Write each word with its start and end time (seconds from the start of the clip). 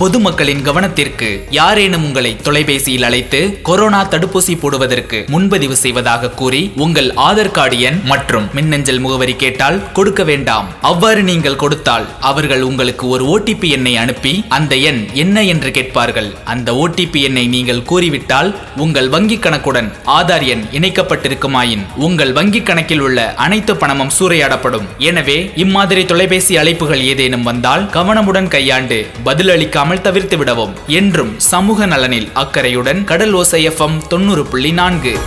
பொதுமக்களின் 0.00 0.60
கவனத்திற்கு 0.66 1.28
யாரேனும் 1.56 2.02
உங்களை 2.06 2.30
தொலைபேசியில் 2.46 3.06
அழைத்து 3.06 3.38
கொரோனா 3.68 4.00
தடுப்பூசி 4.12 4.54
போடுவதற்கு 4.62 5.18
முன்பதிவு 5.32 5.76
செய்வதாக 5.80 6.30
கூறி 6.40 6.60
உங்கள் 6.84 7.08
ஆதார் 7.28 7.50
கார்டு 7.56 7.78
எண் 7.88 7.98
மற்றும் 8.10 8.46
மின்னஞ்சல் 8.56 9.00
முகவரி 9.04 9.34
கேட்டால் 9.42 9.78
கொடுக்க 9.96 10.24
வேண்டாம். 10.28 10.66
அவ்வாறு 10.90 11.22
நீங்கள் 11.30 11.58
கொடுத்தால் 11.62 12.06
அவர்கள் 12.30 12.62
உங்களுக்கு 12.68 13.08
ஒரு 13.14 13.24
ஓடிபி 13.34 13.70
எண்ணை 13.76 13.94
அனுப்பி 14.02 14.34
அந்த 14.58 14.76
எண் 14.90 15.00
என்ன 15.24 15.44
என்று 15.54 15.72
கேட்பார்கள். 15.78 16.30
அந்த 16.54 16.68
ஓடிபி 16.84 17.22
எண்ணை 17.30 17.44
நீங்கள் 17.56 17.82
கூறிவிட்டால் 17.82 18.52
உங்கள் 18.86 19.10
வங்கிக் 19.16 19.44
கணக்குடன் 19.46 19.90
ஆதார் 20.18 20.46
எண் 20.52 20.64
இணைக்கப்பட்டிருக்குமாயின் 20.78 21.84
உங்கள் 22.08 22.32
வங்கிக் 22.38 22.68
கணக்கில் 22.70 23.04
உள்ள 23.08 23.18
அனைத்து 23.46 23.76
பணமும் 23.82 24.14
சூறையாடப்படும். 24.20 24.88
எனவே 25.10 25.38
இம்மாதிரி 25.66 26.04
தொலைபேசி 26.14 26.54
அழைப்புகள் 26.64 27.04
ஏதேனும் 27.10 27.48
வந்தால் 27.50 27.90
கவனமுடன் 27.98 28.52
கையாண்டு 28.56 29.00
பதிலளிக்காமல் 29.24 29.86
தவிர்த்து 29.96 30.36
விடவும் 30.36 30.74
என்றும் 30.86 31.38
சமூக 31.38 31.86
நலனில் 31.86 32.32
அக்கறையுடன் 32.32 33.04
கடல் 33.04 33.32
ஓசை 33.32 33.68
எஃப்எம் 33.68 34.06
தொண்ணூறு 34.06 34.46
புள்ளி 34.46 34.72
நான்கு. 34.72 35.18